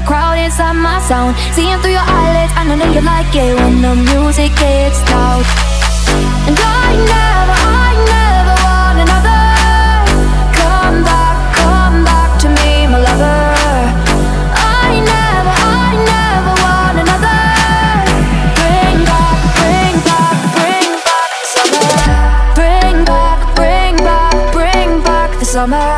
the 0.00 0.06
crowd 0.06 0.38
inside 0.38 0.74
my 0.74 1.00
sound. 1.00 1.34
Seeing 1.54 1.78
through 1.80 1.92
your 1.92 2.06
eyelids, 2.06 2.52
I 2.54 2.62
know 2.64 2.90
you 2.92 3.00
like 3.00 3.34
it 3.34 3.54
when 3.58 3.82
the 3.82 3.94
music 3.94 4.52
gets 4.56 5.00
loud. 5.10 5.44
And 6.46 6.56
I 6.58 6.88
never, 7.14 7.56
I 7.82 7.90
never 8.14 8.54
want 8.66 8.96
another. 9.04 9.44
Come 10.58 10.98
back, 11.02 11.36
come 11.62 12.04
back 12.04 12.30
to 12.42 12.48
me, 12.48 12.86
my 12.86 12.98
lover. 13.00 13.48
Summer. 25.48 25.97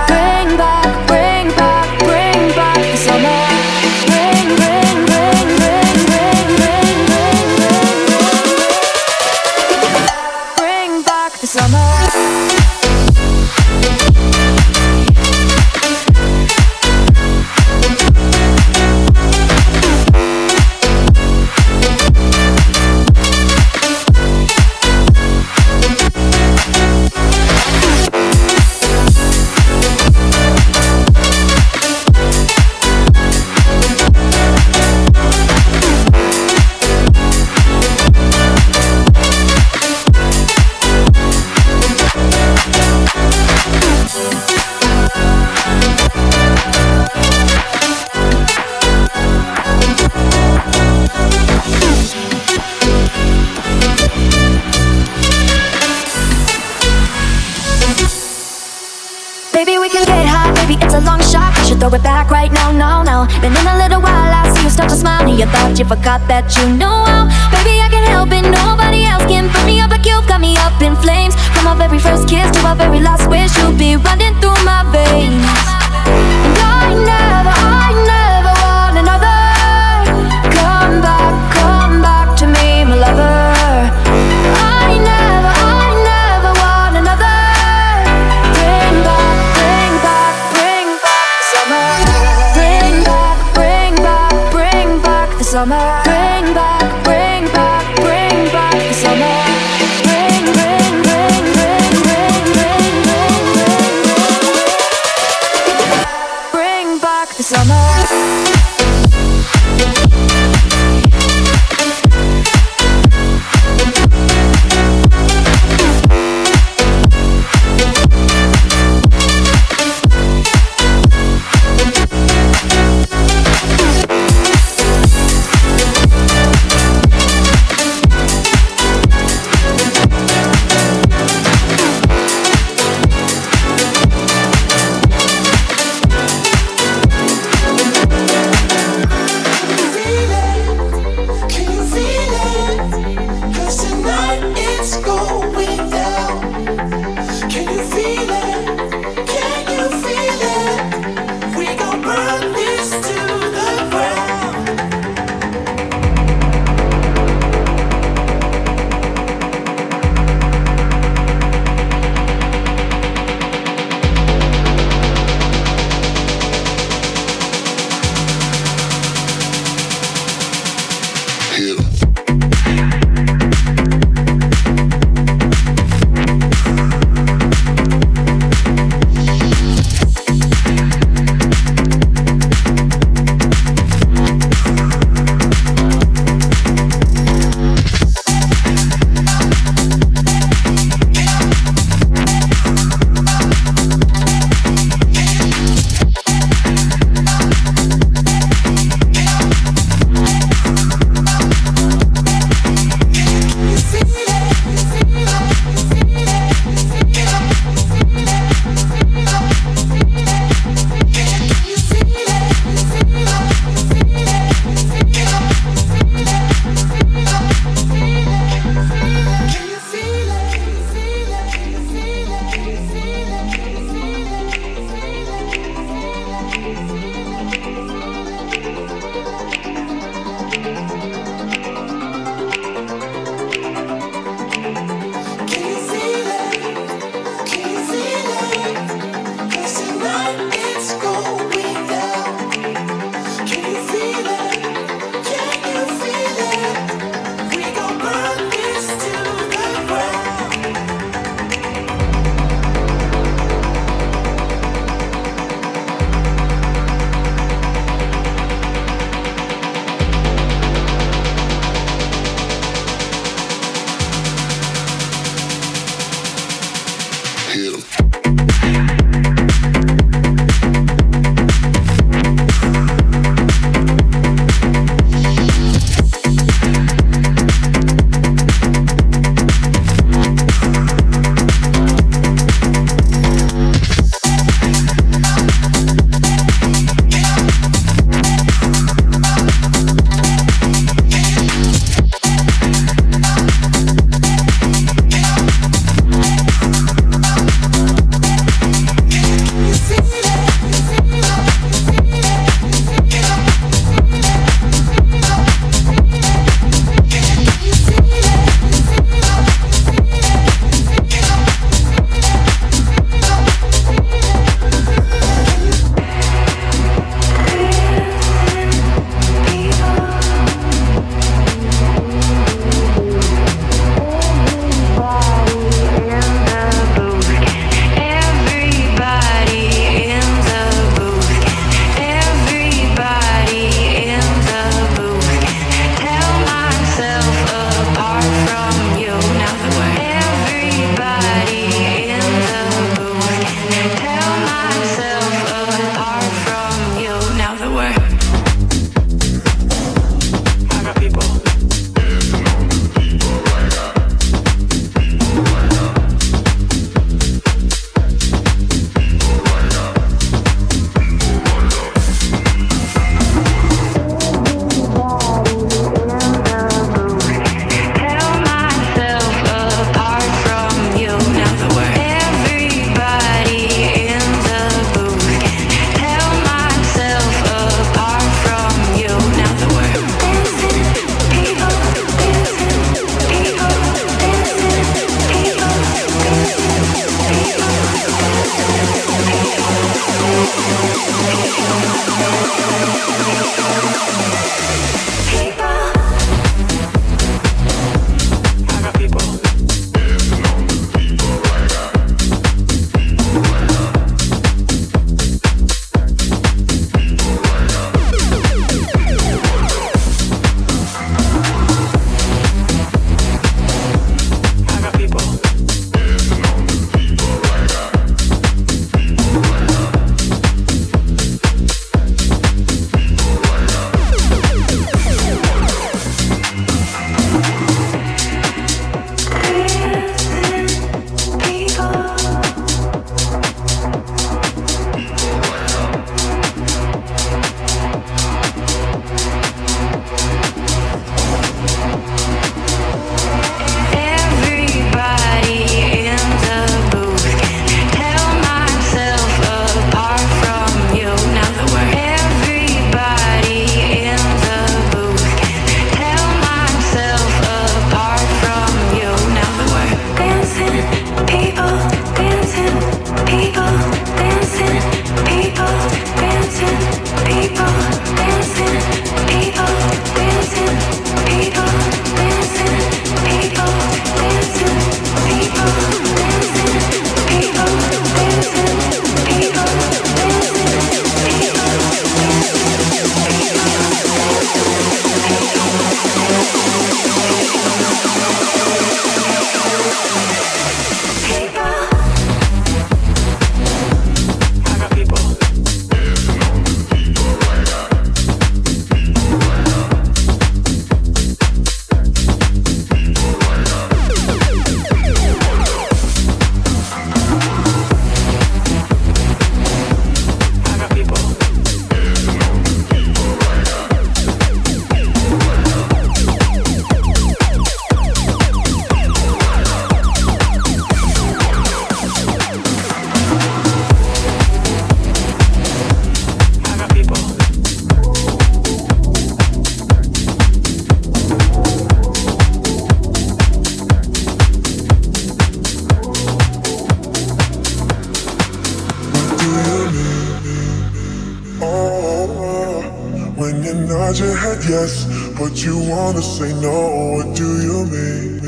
Say 546.40 546.52
no. 546.58 546.76
What 547.16 547.36
do 547.36 547.48
you 547.68 547.78
mean? 547.92 548.40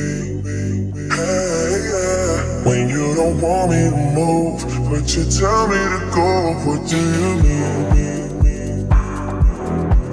Hey, 1.12 1.72
yeah. 1.92 2.64
When 2.66 2.88
you 2.88 3.04
don't 3.14 3.38
want 3.44 3.70
me 3.72 3.80
to 3.92 4.02
move, 4.16 4.58
but 4.88 5.04
you 5.14 5.22
tell 5.28 5.68
me 5.68 5.80
to 5.92 6.00
go. 6.16 6.28
What 6.64 6.80
do 6.88 7.00
you 7.18 7.30
mean? 7.44 8.88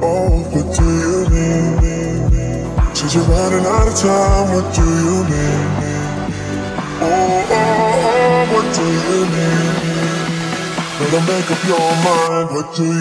Oh, 0.04 0.44
what 0.54 0.68
do 0.78 0.88
you 1.06 1.18
mean? 1.32 1.72
Since 2.96 3.16
you're 3.16 3.30
running 3.32 3.66
out 3.66 3.88
of 3.88 3.96
time, 3.96 4.46
what 4.54 4.68
do 4.76 4.86
you 5.06 5.18
mean? 5.32 5.68
Oh, 7.02 7.15
oh, 7.60 8.10
oh, 8.12 8.39
what 8.54 8.68
do 8.76 8.86
you 9.08 9.20
mean? 9.36 9.80
Better 11.00 11.24
make 11.32 11.50
up 11.54 11.62
your 11.72 11.89
mind, 12.04 12.48
what 12.54 12.68
do 12.76 12.84
you 12.84 12.99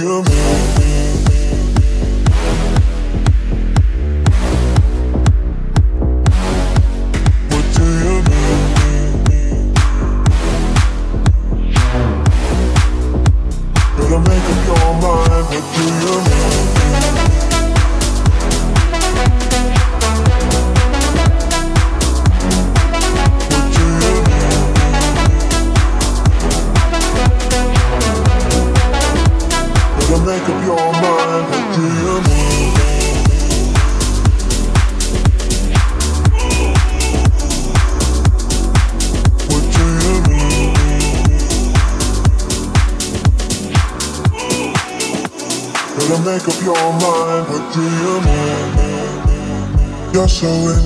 so 15.61 15.88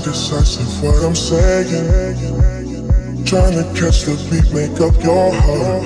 indecisive 0.03 0.83
what 0.83 1.01
I'm 1.03 1.15
saying. 1.15 1.87
Trying 3.25 3.55
to 3.55 3.63
catch 3.79 4.03
the 4.03 4.15
beat, 4.27 4.51
make 4.51 4.75
up 4.83 4.95
your 5.01 5.31
heart. 5.31 5.83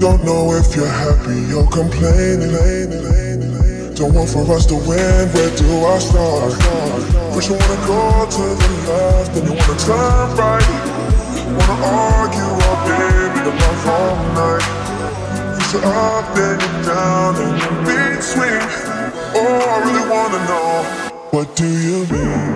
Don't 0.00 0.24
know 0.24 0.52
if 0.58 0.74
you're 0.74 0.86
happy 0.86 1.54
or 1.54 1.68
complaining. 1.70 2.50
Don't 3.94 4.12
want 4.12 4.28
for 4.28 4.42
us 4.52 4.66
to 4.66 4.74
win, 4.74 5.30
where 5.30 5.54
do 5.54 5.86
I 5.86 5.98
start? 6.02 6.52
First 7.32 7.48
you 7.48 7.54
wanna 7.54 7.86
go 7.86 8.26
to 8.26 8.42
the 8.58 8.70
left, 8.90 9.34
then 9.34 9.44
you 9.46 9.54
wanna 9.54 9.78
turn 9.78 10.34
right. 10.34 10.66
You 11.46 11.54
Wanna 11.54 11.78
argue 11.86 12.52
all 12.66 12.78
day, 12.90 13.30
make 13.34 13.46
a 13.46 13.54
love 13.54 13.86
all 13.94 14.16
night. 14.34 14.66
First 15.54 15.74
you're 15.74 15.86
up, 15.86 16.26
then 16.34 16.58
you're 16.58 16.82
down, 16.90 17.36
and 17.38 17.54
in 17.62 17.74
between. 17.86 18.66
Oh, 19.36 19.62
I 19.62 19.78
really 19.86 20.06
wanna 20.10 20.40
know. 20.50 21.04
What 21.30 21.56
do 21.56 21.66
you 21.66 22.06
mean? 22.06 22.53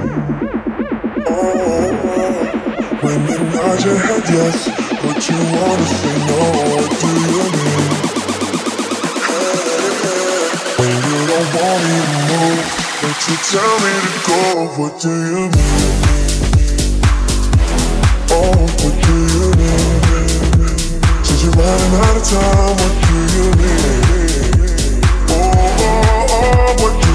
Nod 3.69 3.85
your 3.85 3.97
head 3.97 4.25
yes, 4.31 4.69
but 5.03 5.19
you 5.29 5.37
wanna 5.55 5.87
say 6.01 6.17
no. 6.29 6.41
What 6.73 6.91
do 7.01 7.11
you 7.33 7.45
mean? 7.55 7.91
When 10.79 10.97
you 11.09 11.19
don't 11.31 11.49
want 11.57 11.81
me 11.89 11.99
to 12.09 12.19
move, 12.29 12.63
but 13.03 13.19
you 13.27 13.37
tell 13.53 13.75
me 13.85 13.93
to 14.05 14.13
go. 14.29 14.41
What 14.79 14.93
do 15.05 15.13
you 15.33 15.45
mean? 15.57 15.93
Oh, 18.31 18.57
what 18.81 18.95
do 19.07 19.17
you 19.35 19.47
mean? 19.61 19.99
Since 21.25 21.41
you're 21.45 21.57
running 21.61 21.95
out 22.05 22.17
of 22.21 22.25
time, 22.25 22.75
what 22.81 22.95
do 23.07 23.17
you 23.37 23.47
mean? 23.61 25.03
Oh, 25.29 25.53
oh, 25.59 25.97
oh, 25.99 26.37
oh 26.37 26.83
what 26.83 27.08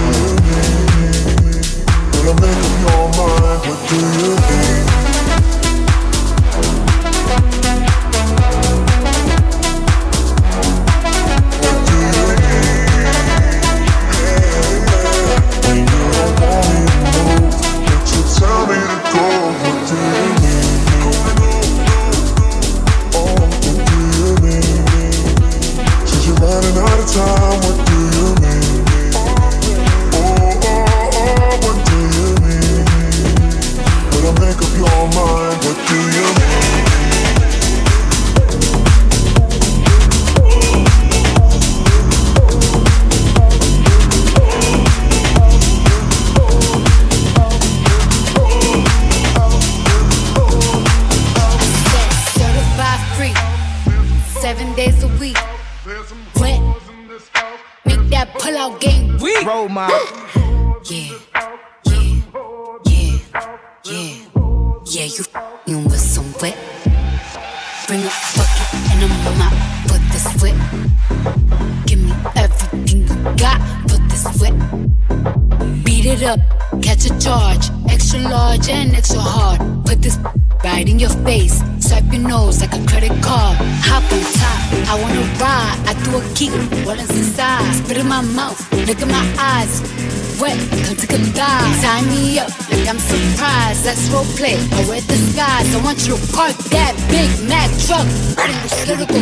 Mac 97.94 98.06
truck. 98.06 98.36
Bring 98.36 98.62
this 98.62 98.88
lyrical 98.88 99.22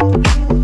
Música 0.00 0.59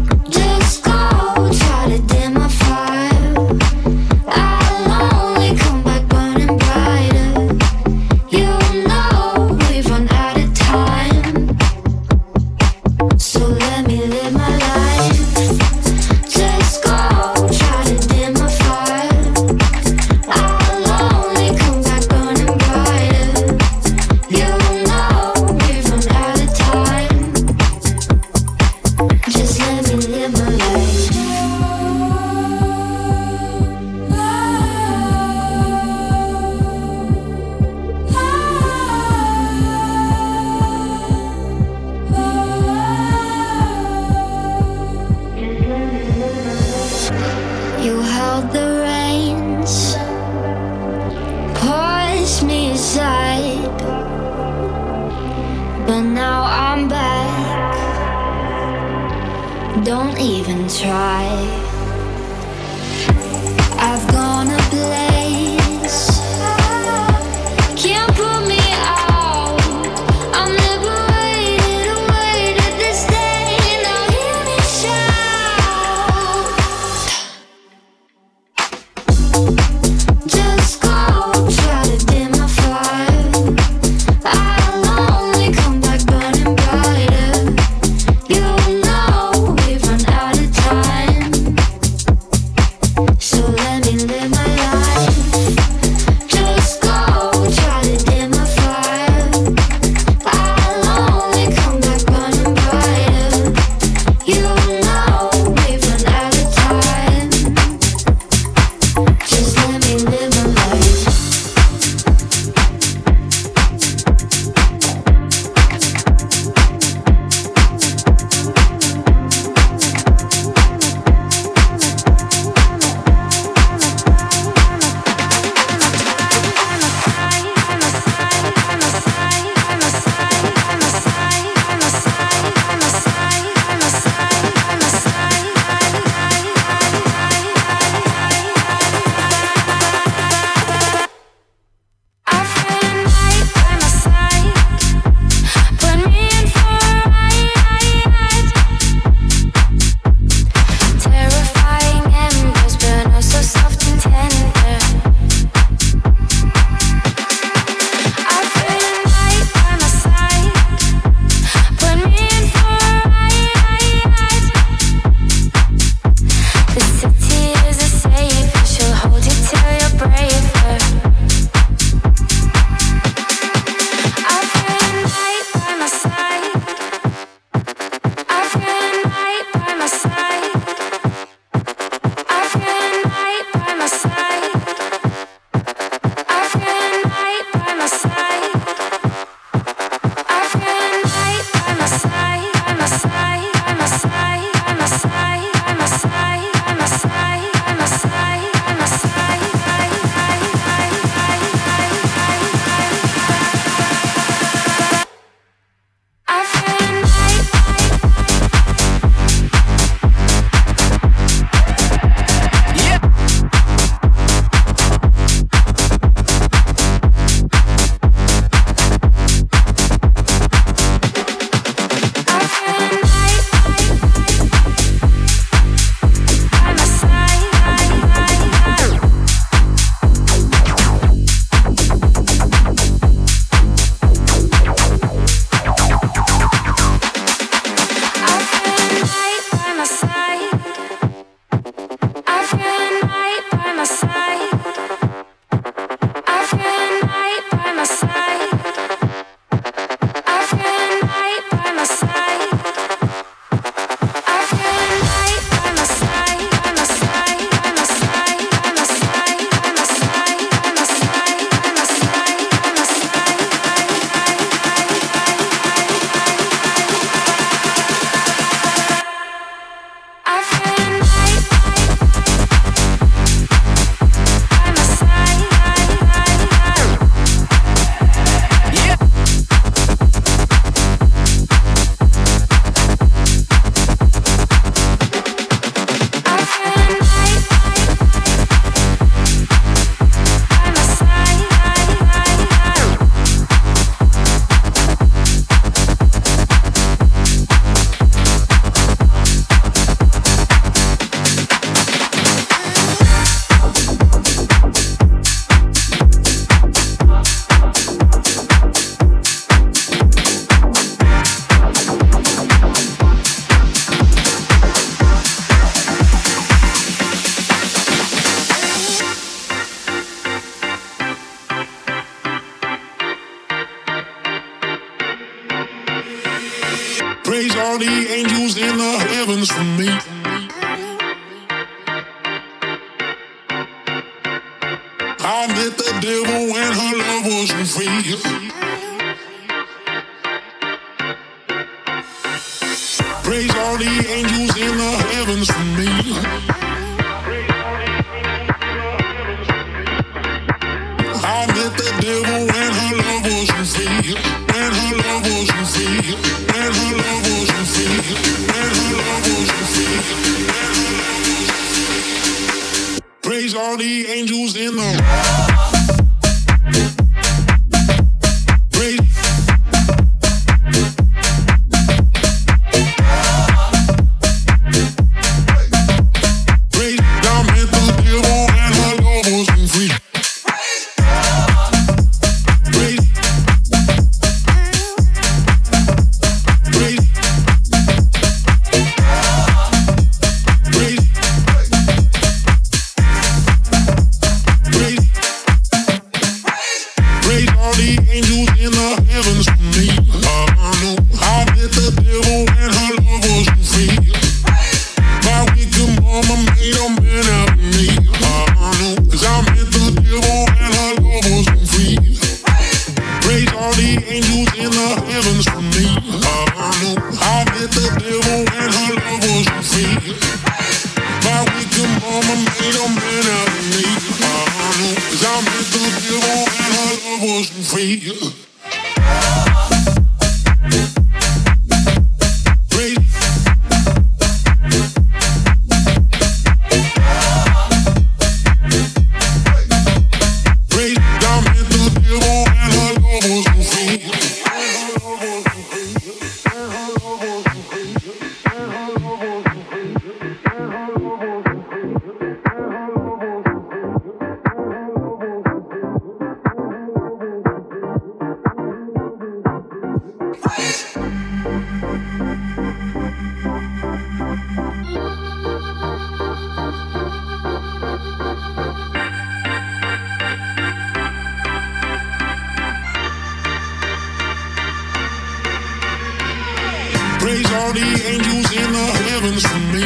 all 477.67 477.73
the 477.73 477.81
angels 477.81 478.53
in 478.53 478.73
the 478.73 478.87
heavens 479.09 479.43
for 479.45 479.59
me. 479.75 479.85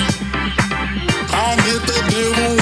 I'll 1.33 1.57
the 1.87 1.99
devil 2.11 2.59